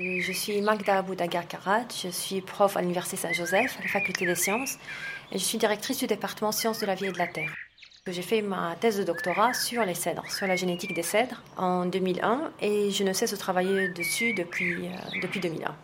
Euh, 0.00 0.20
je 0.20 0.32
suis 0.32 0.60
Magda 0.62 1.02
Boudagar 1.02 1.46
Karat, 1.46 1.84
je 2.02 2.08
suis 2.08 2.40
prof 2.40 2.76
à 2.76 2.80
l'Université 2.80 3.16
Saint-Joseph, 3.16 3.76
à 3.78 3.82
la 3.82 3.88
faculté 3.88 4.24
des 4.24 4.34
sciences, 4.34 4.78
et 5.30 5.38
je 5.38 5.44
suis 5.44 5.58
directrice 5.58 5.98
du 5.98 6.06
département 6.06 6.52
sciences 6.52 6.78
de 6.78 6.86
la 6.86 6.94
vie 6.94 7.06
et 7.06 7.12
de 7.12 7.18
la 7.18 7.26
terre. 7.26 7.52
J'ai 8.06 8.22
fait 8.22 8.40
ma 8.40 8.76
thèse 8.80 8.96
de 8.96 9.04
doctorat 9.04 9.52
sur 9.52 9.84
les 9.84 9.94
cèdres, 9.94 10.24
sur 10.30 10.46
la 10.46 10.56
génétique 10.56 10.94
des 10.94 11.02
cèdres 11.02 11.42
en 11.58 11.84
2001, 11.84 12.50
et 12.62 12.90
je 12.90 13.04
ne 13.04 13.12
cesse 13.12 13.32
de 13.32 13.36
travailler 13.36 13.88
dessus 13.88 14.32
depuis, 14.32 14.86
euh, 14.86 15.20
depuis 15.22 15.38
2001. 15.38 15.76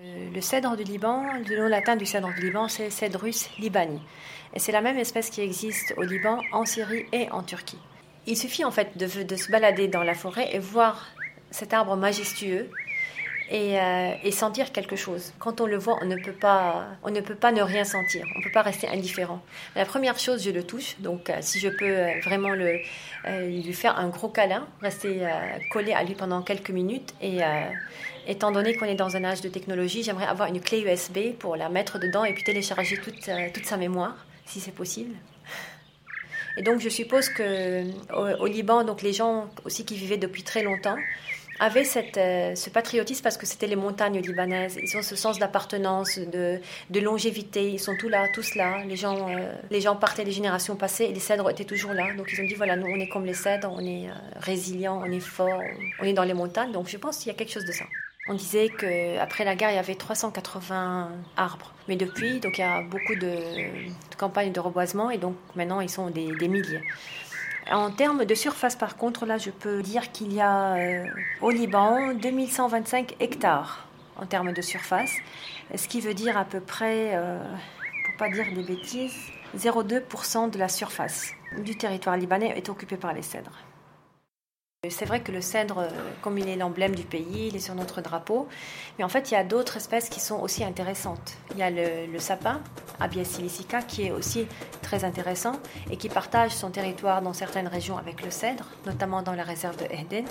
Euh, 0.00 0.30
le 0.34 0.40
cèdre 0.40 0.76
du 0.76 0.82
Liban, 0.82 1.22
le 1.48 1.62
nom 1.62 1.68
latin 1.68 1.94
du 1.94 2.06
cèdre 2.06 2.34
du 2.34 2.46
Liban, 2.46 2.66
c'est 2.66 2.90
Cedrus 2.90 3.50
libani. 3.58 4.00
Et 4.52 4.58
c'est 4.58 4.72
la 4.72 4.80
même 4.80 4.98
espèce 4.98 5.30
qui 5.30 5.42
existe 5.42 5.94
au 5.96 6.02
Liban, 6.02 6.40
en 6.52 6.64
Syrie 6.64 7.06
et 7.12 7.30
en 7.30 7.44
Turquie. 7.44 7.78
Il 8.26 8.36
suffit 8.36 8.64
en 8.64 8.72
fait 8.72 8.98
de, 8.98 9.22
de 9.22 9.36
se 9.36 9.50
balader 9.50 9.86
dans 9.86 10.02
la 10.02 10.14
forêt 10.14 10.48
et 10.52 10.58
voir 10.58 11.06
cet 11.50 11.72
arbre 11.72 11.96
majestueux 11.96 12.68
euh, 13.50 14.12
et, 14.22 14.30
sentir 14.30 14.72
quelque 14.72 14.94
chose. 14.94 15.32
Quand 15.38 15.62
on 15.62 15.66
le 15.66 15.78
voit, 15.78 15.98
on 16.02 16.04
ne 16.04 16.16
peut 16.16 16.32
pas, 16.32 16.86
on 17.02 17.10
ne 17.10 17.20
peut 17.20 17.34
pas 17.34 17.50
ne 17.50 17.62
rien 17.62 17.84
sentir. 17.84 18.26
On 18.36 18.40
ne 18.40 18.44
peut 18.44 18.52
pas 18.52 18.60
rester 18.60 18.88
indifférent. 18.88 19.40
La 19.74 19.86
première 19.86 20.18
chose, 20.18 20.44
je 20.44 20.50
le 20.50 20.64
touche. 20.64 20.96
Donc, 20.98 21.30
euh, 21.30 21.38
si 21.40 21.58
je 21.58 21.68
peux 21.68 21.86
euh, 21.86 22.20
vraiment 22.22 22.52
lui 22.52 23.72
faire 23.72 23.98
un 23.98 24.08
gros 24.08 24.28
câlin, 24.28 24.66
rester 24.82 25.26
collé 25.70 25.92
à 25.92 26.04
lui 26.04 26.14
pendant 26.14 26.42
quelques 26.42 26.70
minutes. 26.70 27.14
Et 27.22 27.40
étant 28.26 28.52
donné 28.52 28.74
qu'on 28.74 28.86
est 28.86 28.94
dans 28.94 29.16
un 29.16 29.24
âge 29.24 29.40
de 29.40 29.48
technologie, 29.48 30.02
j'aimerais 30.02 30.26
avoir 30.26 30.48
une 30.48 30.60
clé 30.60 30.80
USB 30.80 31.34
pour 31.38 31.56
la 31.56 31.68
mettre 31.68 31.98
dedans 31.98 32.24
et 32.24 32.32
puis 32.32 32.44
télécharger 32.44 32.96
toute, 32.98 33.28
toute 33.52 33.64
sa 33.64 33.76
mémoire, 33.76 34.26
si 34.46 34.60
c'est 34.60 34.74
possible. 34.74 35.14
Et 36.56 36.62
donc, 36.62 36.80
je 36.80 36.88
suppose 36.88 37.28
que 37.28 37.84
au, 38.12 38.42
au 38.42 38.46
Liban, 38.46 38.84
donc 38.84 39.02
les 39.02 39.12
gens 39.12 39.48
aussi 39.64 39.84
qui 39.84 39.96
vivaient 39.96 40.16
depuis 40.16 40.42
très 40.42 40.62
longtemps 40.62 40.96
avaient 41.60 41.86
euh, 42.16 42.54
ce 42.54 42.70
patriotisme 42.70 43.22
parce 43.22 43.36
que 43.36 43.46
c'était 43.46 43.66
les 43.66 43.76
montagnes 43.76 44.20
libanaises. 44.20 44.78
Ils 44.82 44.96
ont 44.96 45.02
ce 45.02 45.16
sens 45.16 45.38
d'appartenance, 45.38 46.18
de, 46.18 46.60
longévité. 47.00 47.70
Ils 47.70 47.80
sont 47.80 47.96
tous 47.96 48.08
là, 48.08 48.28
tous 48.32 48.54
là. 48.54 48.84
Les 48.84 48.96
gens, 48.96 49.28
euh, 49.28 49.52
les 49.70 49.80
gens 49.80 49.96
partaient 49.96 50.24
des 50.24 50.32
générations 50.32 50.76
passées 50.76 51.04
et 51.04 51.12
les 51.12 51.20
cèdres 51.20 51.50
étaient 51.50 51.64
toujours 51.64 51.92
là. 51.92 52.14
Donc 52.14 52.30
ils 52.32 52.40
ont 52.40 52.46
dit 52.46 52.54
voilà, 52.54 52.76
nous 52.76 52.86
on 52.86 53.00
est 53.00 53.08
comme 53.08 53.24
les 53.24 53.34
cèdres, 53.34 53.72
on 53.72 53.84
est 53.84 54.08
euh, 54.08 54.12
résilients, 54.36 55.02
on 55.04 55.10
est 55.10 55.20
fort, 55.20 55.60
on 56.00 56.04
est 56.04 56.12
dans 56.12 56.24
les 56.24 56.34
montagnes. 56.34 56.72
Donc 56.72 56.88
je 56.88 56.96
pense 56.96 57.18
qu'il 57.18 57.28
y 57.28 57.30
a 57.30 57.34
quelque 57.34 57.52
chose 57.52 57.66
de 57.66 57.72
ça. 57.72 57.84
On 58.30 58.34
disait 58.34 58.68
qu'après 58.68 59.44
la 59.44 59.56
guerre, 59.56 59.70
il 59.70 59.76
y 59.76 59.78
avait 59.78 59.94
380 59.94 61.12
arbres. 61.38 61.72
Mais 61.88 61.96
depuis, 61.96 62.40
donc, 62.40 62.58
il 62.58 62.60
y 62.60 62.64
a 62.64 62.82
beaucoup 62.82 63.14
de, 63.14 63.38
campagnes 64.18 64.52
de 64.52 64.60
reboisement 64.60 65.10
et 65.10 65.16
donc 65.16 65.36
maintenant, 65.56 65.80
ils 65.80 65.88
sont 65.88 66.10
des 66.10 66.48
milliers. 66.48 66.82
En 67.70 67.90
termes 67.90 68.24
de 68.24 68.34
surface, 68.34 68.76
par 68.76 68.96
contre, 68.96 69.26
là, 69.26 69.36
je 69.36 69.50
peux 69.50 69.82
dire 69.82 70.10
qu'il 70.10 70.32
y 70.32 70.40
a 70.40 70.74
euh, 70.74 71.04
au 71.42 71.50
Liban 71.50 72.14
2125 72.14 73.16
hectares 73.20 73.86
en 74.16 74.24
termes 74.24 74.52
de 74.52 74.62
surface, 74.62 75.12
ce 75.74 75.86
qui 75.86 76.00
veut 76.00 76.14
dire 76.14 76.38
à 76.38 76.44
peu 76.44 76.60
près, 76.60 77.10
euh, 77.14 77.38
pour 78.06 78.16
pas 78.16 78.30
dire 78.30 78.46
des 78.54 78.62
bêtises, 78.62 79.16
0,2% 79.56 80.50
de 80.50 80.58
la 80.58 80.68
surface 80.68 81.32
du 81.58 81.76
territoire 81.76 82.16
libanais 82.16 82.54
est 82.56 82.70
occupée 82.70 82.96
par 82.96 83.12
les 83.12 83.22
cèdres. 83.22 83.52
C'est 84.88 85.06
vrai 85.06 85.18
que 85.18 85.32
le 85.32 85.40
cèdre, 85.40 85.78
euh, 85.78 85.88
comme 86.22 86.38
il 86.38 86.48
est 86.48 86.54
l'emblème 86.54 86.94
du 86.94 87.02
pays, 87.02 87.48
il 87.48 87.56
est 87.56 87.58
sur 87.58 87.74
notre 87.74 88.00
drapeau, 88.00 88.46
mais 88.96 89.02
en 89.02 89.08
fait 89.08 89.32
il 89.32 89.34
y 89.34 89.36
a 89.36 89.42
d'autres 89.42 89.76
espèces 89.76 90.08
qui 90.08 90.20
sont 90.20 90.38
aussi 90.38 90.62
intéressantes. 90.62 91.36
Il 91.50 91.58
y 91.58 91.64
a 91.64 91.68
le, 91.68 92.16
sapin, 92.20 92.60
Abies 93.00 93.24
silicica, 93.24 93.82
qui 93.82 94.04
est 94.04 94.12
aussi 94.12 94.46
très 94.80 95.02
intéressant 95.02 95.54
et 95.90 95.96
qui 95.96 96.08
partage 96.08 96.52
son 96.52 96.70
territoire 96.70 97.22
dans 97.22 97.32
certaines 97.32 97.66
régions 97.66 97.98
avec 97.98 98.22
le 98.22 98.30
cèdre, 98.30 98.66
notamment 98.86 99.20
dans 99.20 99.32
la 99.32 99.42
réserve 99.42 99.76
de 99.78 99.92
Eden. 99.92 100.26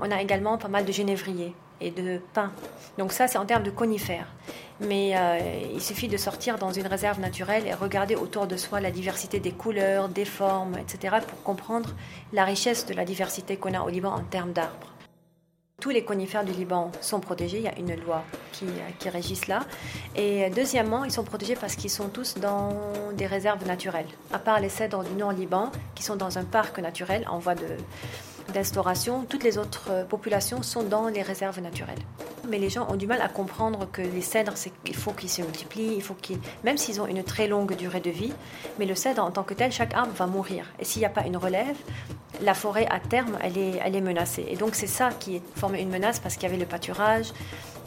On 0.00 0.10
a 0.10 0.22
également 0.22 0.56
pas 0.56 0.68
mal 0.68 0.86
de 0.86 0.92
genévriers 0.92 1.54
de 1.90 2.20
pins. 2.32 2.52
Donc 2.98 3.12
ça 3.12 3.28
c'est 3.28 3.38
en 3.38 3.46
termes 3.46 3.64
de 3.64 3.70
conifères 3.70 4.28
mais 4.82 5.12
euh, 5.16 5.38
il 5.74 5.80
suffit 5.80 6.08
de 6.08 6.16
sortir 6.16 6.58
dans 6.58 6.72
une 6.72 6.86
réserve 6.86 7.20
naturelle 7.20 7.66
et 7.66 7.74
regarder 7.74 8.16
autour 8.16 8.46
de 8.46 8.56
soi 8.56 8.80
la 8.80 8.90
diversité 8.90 9.40
des 9.40 9.52
couleurs, 9.52 10.08
des 10.08 10.24
formes, 10.24 10.76
etc., 10.78 11.16
pour 11.26 11.42
comprendre 11.42 11.94
la 12.32 12.44
richesse 12.44 12.86
de 12.86 12.94
la 12.94 13.04
diversité 13.04 13.56
qu'on 13.56 13.74
a 13.74 13.80
au 13.80 13.88
Liban 13.88 14.12
en 14.12 14.20
termes 14.22 14.52
d'arbres. 14.52 14.88
Tous 15.80 15.90
les 15.90 16.04
conifères 16.04 16.44
du 16.44 16.52
Liban 16.52 16.92
sont 17.00 17.18
protégés, 17.18 17.56
il 17.56 17.64
y 17.64 17.68
a 17.68 17.76
une 17.76 18.00
loi 18.00 18.22
qui, 18.52 18.66
qui 19.00 19.08
régit 19.08 19.34
cela. 19.34 19.60
Et 20.14 20.48
deuxièmement, 20.50 21.04
ils 21.04 21.10
sont 21.10 21.24
protégés 21.24 21.56
parce 21.56 21.74
qu'ils 21.74 21.90
sont 21.90 22.08
tous 22.08 22.36
dans 22.38 22.70
des 23.14 23.26
réserves 23.26 23.66
naturelles, 23.66 24.06
à 24.32 24.38
part 24.38 24.60
les 24.60 24.68
cèdres 24.68 25.02
du 25.02 25.12
Nord-Liban 25.14 25.72
qui 25.96 26.04
sont 26.04 26.14
dans 26.14 26.38
un 26.38 26.44
parc 26.44 26.78
naturel 26.78 27.26
en 27.28 27.40
voie 27.40 27.56
de, 27.56 27.66
d'instauration, 28.52 29.24
toutes 29.28 29.42
les 29.42 29.58
autres 29.58 29.88
euh, 29.90 30.04
populations 30.04 30.62
sont 30.62 30.82
dans 30.82 31.08
les 31.08 31.22
réserves 31.22 31.60
naturelles. 31.60 31.98
Mais 32.48 32.58
les 32.58 32.70
gens 32.70 32.88
ont 32.90 32.96
du 32.96 33.06
mal 33.06 33.20
à 33.20 33.28
comprendre 33.28 33.88
que 33.90 34.02
les 34.02 34.20
cèdres, 34.20 34.54
qu'il 34.84 34.94
faut 34.94 35.12
qu'ils 35.12 35.30
se 35.30 35.42
multiplient, 35.42 35.94
il 35.94 36.02
faut 36.02 36.14
qu'ils, 36.14 36.38
même 36.64 36.76
s'ils 36.76 37.00
ont 37.00 37.06
une 37.06 37.24
très 37.24 37.48
longue 37.48 37.74
durée 37.76 38.00
de 38.00 38.10
vie, 38.10 38.32
mais 38.78 38.86
le 38.86 38.94
cèdre 38.94 39.24
en 39.24 39.30
tant 39.30 39.42
que 39.42 39.54
tel, 39.54 39.72
chaque 39.72 39.94
arbre 39.94 40.12
va 40.12 40.26
mourir. 40.26 40.66
Et 40.78 40.84
s'il 40.84 41.00
n'y 41.00 41.06
a 41.06 41.10
pas 41.10 41.26
une 41.26 41.36
relève, 41.36 41.76
la 42.40 42.54
forêt 42.54 42.86
à 42.90 43.00
terme, 43.00 43.38
elle 43.42 43.58
est, 43.58 43.80
elle 43.84 43.96
est 43.96 44.00
menacée. 44.00 44.46
Et 44.48 44.56
donc 44.56 44.74
c'est 44.74 44.86
ça 44.86 45.10
qui 45.18 45.42
formait 45.56 45.82
une 45.82 45.90
menace 45.90 46.20
parce 46.20 46.34
qu'il 46.34 46.44
y 46.44 46.46
avait 46.46 46.60
le 46.60 46.66
pâturage, 46.66 47.32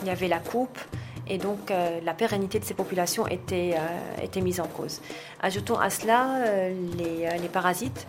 il 0.02 0.08
y 0.08 0.10
avait 0.10 0.28
la 0.28 0.40
coupe, 0.40 0.80
et 1.28 1.38
donc 1.38 1.72
euh, 1.72 2.00
la 2.04 2.14
pérennité 2.14 2.60
de 2.60 2.66
ces 2.66 2.74
populations 2.74 3.28
était, 3.28 3.76
euh, 3.76 4.24
était 4.24 4.42
mise 4.42 4.60
en 4.60 4.68
cause. 4.68 5.02
Ajoutons 5.42 5.80
à 5.80 5.90
cela 5.90 6.40
les, 6.98 7.40
les, 7.40 7.48
parasites 7.50 8.06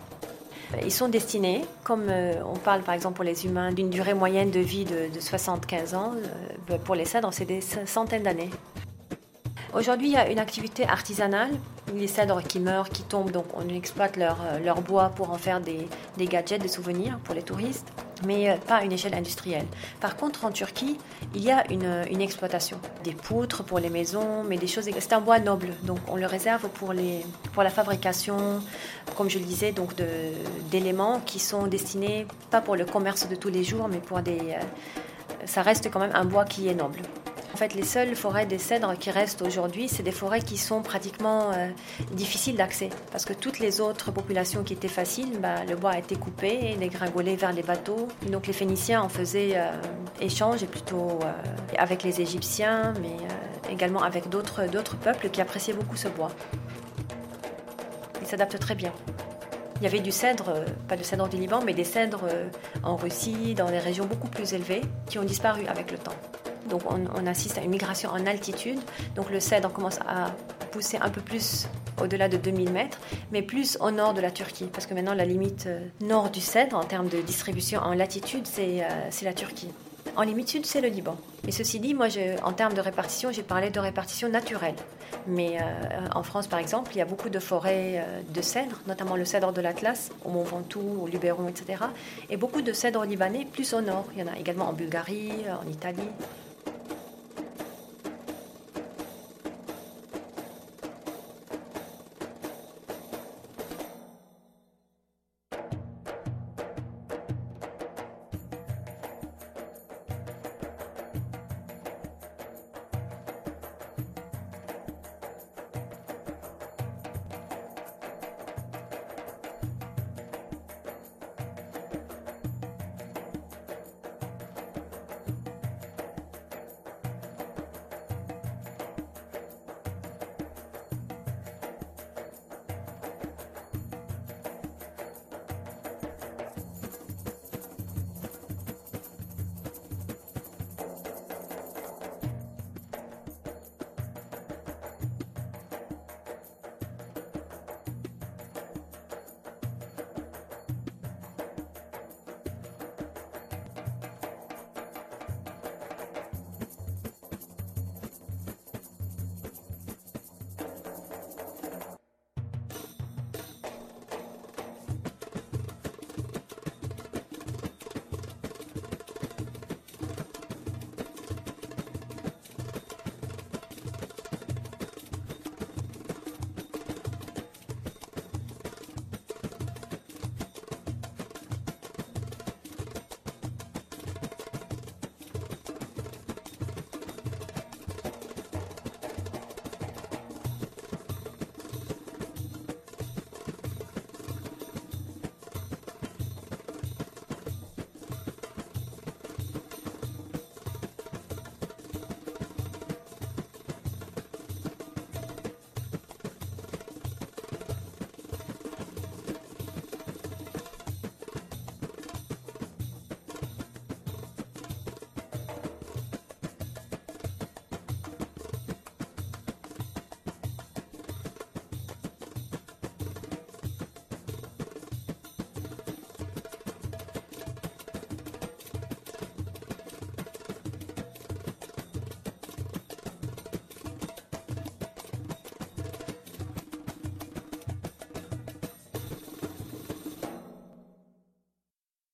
ils 0.83 0.91
sont 0.91 1.07
destinés, 1.07 1.61
comme 1.83 2.07
euh, 2.09 2.41
on 2.45 2.57
parle 2.57 2.81
par 2.81 2.93
exemple 2.93 3.15
pour 3.15 3.23
les 3.23 3.45
humains, 3.45 3.71
d'une 3.71 3.89
durée 3.89 4.13
moyenne 4.13 4.51
de 4.51 4.59
vie 4.59 4.85
de, 4.85 5.19
75 5.19 5.95
ans. 5.95 6.13
Euh, 6.69 6.77
pour 6.79 6.95
les 6.95 7.05
cèdres, 7.05 7.33
c'est 7.33 7.45
des 7.45 7.61
centaines 7.61 8.23
d'années. 8.23 8.49
Aujourd'hui, 9.73 10.07
il 10.07 10.13
y 10.13 10.17
a 10.17 10.29
une 10.29 10.39
activité 10.39 10.85
artisanale. 10.87 11.51
Les 11.95 12.07
cèdres 12.07 12.41
qui 12.43 12.59
meurent, 12.59 12.89
qui 12.89 13.03
tombent, 13.03 13.31
donc 13.31 13.45
on 13.53 13.67
exploite 13.69 14.17
leur, 14.17 14.37
euh, 14.41 14.59
leur 14.59 14.81
bois 14.81 15.09
pour 15.09 15.31
en 15.31 15.37
faire 15.37 15.61
des, 15.61 15.87
des 16.17 16.25
gadgets, 16.25 16.61
des 16.61 16.67
souvenirs 16.67 17.19
pour 17.23 17.35
les 17.35 17.43
touristes 17.43 17.91
mais 18.25 18.49
euh, 18.49 18.55
pas 18.57 18.77
à 18.77 18.83
une 18.83 18.91
échelle 18.91 19.13
industrielle. 19.13 19.65
Par 19.99 20.15
contre, 20.15 20.45
en 20.45 20.51
Turquie, 20.51 20.97
il 21.35 21.43
y 21.43 21.51
a 21.51 21.69
une, 21.71 22.05
une 22.09 22.21
exploitation. 22.21 22.79
Des 23.03 23.13
poutres 23.13 23.63
pour 23.63 23.79
les 23.79 23.89
maisons, 23.89 24.43
mais 24.47 24.57
des 24.57 24.67
choses. 24.67 24.85
C'est 24.99 25.13
un 25.13 25.21
bois 25.21 25.39
noble, 25.39 25.69
donc 25.83 25.99
on 26.07 26.15
le 26.15 26.25
réserve 26.25 26.67
pour, 26.69 26.93
les, 26.93 27.25
pour 27.53 27.63
la 27.63 27.69
fabrication, 27.69 28.61
comme 29.15 29.29
je 29.29 29.39
le 29.39 29.45
disais, 29.45 29.71
donc 29.71 29.91
d'éléments 30.71 31.21
qui 31.25 31.39
sont 31.39 31.67
destinés 31.67 32.27
pas 32.49 32.61
pour 32.61 32.75
le 32.75 32.85
commerce 32.85 33.27
de 33.27 33.35
tous 33.35 33.49
les 33.49 33.63
jours, 33.63 33.87
mais 33.87 33.99
pour 33.99 34.21
des. 34.21 34.39
Euh, 34.39 35.45
ça 35.45 35.61
reste 35.61 35.89
quand 35.91 35.99
même 35.99 36.13
un 36.13 36.25
bois 36.25 36.45
qui 36.45 36.67
est 36.67 36.75
noble. 36.75 36.99
En 37.57 37.59
fait, 37.59 37.73
les 37.73 37.85
seules 37.85 38.15
forêts 38.15 38.45
des 38.45 38.59
cèdres 38.59 38.95
qui 38.99 39.09
restent 39.09 39.41
aujourd'hui, 39.41 39.87
c'est 39.87 40.03
des 40.03 40.11
forêts 40.11 40.41
qui 40.41 40.57
sont 40.57 40.83
pratiquement 40.83 41.49
euh, 41.53 41.69
difficiles 42.11 42.55
d'accès. 42.55 42.91
Parce 43.11 43.25
que 43.25 43.33
toutes 43.33 43.57
les 43.57 43.81
autres 43.81 44.11
populations 44.11 44.63
qui 44.63 44.73
étaient 44.73 44.87
faciles, 44.87 45.39
bah, 45.39 45.65
le 45.67 45.75
bois 45.75 45.93
a 45.93 45.97
été 45.97 46.15
coupé 46.17 46.59
et 46.61 46.75
dégringolé 46.75 47.35
vers 47.35 47.51
les 47.53 47.63
bateaux. 47.63 48.09
donc 48.29 48.45
les 48.45 48.53
Phéniciens 48.53 49.01
en 49.01 49.09
faisaient 49.09 49.53
euh, 49.55 49.71
échange, 50.21 50.61
et 50.61 50.67
plutôt 50.67 51.17
euh, 51.23 51.31
avec 51.79 52.03
les 52.03 52.21
Égyptiens, 52.21 52.93
mais 53.01 53.17
également 53.73 54.03
avec 54.03 54.29
d'autres 54.29 54.95
peuples 55.01 55.29
qui 55.29 55.41
appréciaient 55.41 55.73
beaucoup 55.73 55.97
ce 55.97 56.09
bois. 56.09 56.29
Il 58.21 58.27
s'adapte 58.27 58.59
très 58.59 58.75
bien. 58.75 58.93
Il 59.77 59.83
y 59.83 59.87
avait 59.87 59.99
du 59.99 60.11
cèdre, 60.11 60.63
pas 60.87 60.95
de 60.95 61.01
cèdre 61.01 61.27
du 61.27 61.37
Liban, 61.37 61.61
mais 61.65 61.73
des 61.73 61.85
cèdres 61.85 62.27
en 62.83 62.97
Russie, 62.97 63.55
dans 63.55 63.71
des 63.71 63.79
régions 63.79 64.05
beaucoup 64.05 64.27
plus 64.27 64.53
élevées, 64.53 64.81
qui 65.07 65.17
ont 65.17 65.23
disparu 65.23 65.65
avec 65.65 65.89
le 65.89 65.97
temps. 65.97 66.13
Donc 66.69 66.81
on, 66.89 67.27
assiste 67.27 67.57
à 67.57 67.61
une 67.61 67.71
migration 67.71 68.09
en 68.09 68.25
altitude. 68.25 68.79
Donc 69.15 69.29
le 69.29 69.39
cèdre 69.39 69.71
commence 69.71 69.99
à 70.07 70.31
pousser 70.71 70.97
un 71.01 71.09
peu 71.09 71.21
plus 71.21 71.67
au-delà 72.01 72.29
de 72.29 72.37
2000 72.37 72.71
mètres, 72.71 72.99
mais 73.31 73.41
plus 73.41 73.77
au 73.81 73.91
nord 73.91 74.13
de 74.13 74.21
la 74.21 74.31
Turquie. 74.31 74.67
Parce 74.71 74.85
que 74.85 74.93
maintenant 74.93 75.13
la 75.13 75.25
limite 75.25 75.65
euh, 75.67 75.79
nord 76.01 76.29
du 76.29 76.41
cèdre 76.41 76.77
en 76.77 76.83
termes 76.83 77.09
de 77.09 77.21
distribution 77.21 77.81
en 77.81 77.93
latitude, 77.93 78.45
c'est 78.45 78.83
euh, 78.83 79.23
la 79.23 79.33
Turquie. 79.33 79.69
En 80.15 80.23
limite 80.23 80.49
sud, 80.49 80.65
c'est 80.65 80.81
le 80.81 80.87
Liban. 80.87 81.15
Mais 81.45 81.51
ceci 81.51 81.79
dit, 81.79 81.93
moi, 81.93 82.07
en 82.43 82.51
termes 82.51 82.73
de 82.73 82.81
répartition, 82.81 83.31
j'ai 83.31 83.43
parlé 83.43 83.69
de 83.69 83.79
répartition 83.79 84.29
naturelle. 84.29 84.73
Mais 85.27 85.57
euh, 85.59 86.07
en 86.15 86.23
France, 86.23 86.47
par 86.47 86.59
exemple, 86.59 86.91
il 86.95 86.97
y 86.97 87.01
a 87.01 87.05
beaucoup 87.05 87.29
de 87.29 87.39
forêts 87.39 88.03
de 88.33 88.41
cèdres, 88.41 88.81
notamment 88.87 89.15
le 89.15 89.25
cèdre 89.25 89.51
de 89.51 89.61
l'Atlas, 89.61 90.09
au 90.25 90.29
Mont 90.29 90.43
Ventoux, 90.43 91.01
au 91.03 91.07
Luberon, 91.07 91.47
etc. 91.47 91.83
Et 92.31 92.37
beaucoup 92.37 92.63
de 92.63 92.73
cèdres 92.73 93.03
libanais 93.05 93.45
plus 93.45 93.73
au 93.73 93.81
nord. 93.81 94.05
Il 94.15 94.19
y 94.19 94.23
en 94.23 94.31
a 94.31 94.39
également 94.39 94.69
en 94.69 94.73
Bulgarie, 94.73 95.33
en 95.63 95.69
Italie. 95.69 96.09